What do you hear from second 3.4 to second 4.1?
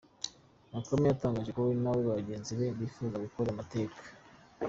amateka.